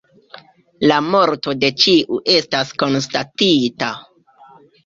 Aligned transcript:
La 0.91 0.95
morto 1.15 1.53
de 1.65 1.69
ĉiu 1.83 2.19
estas 2.39 2.73
konstatita. 2.85 3.93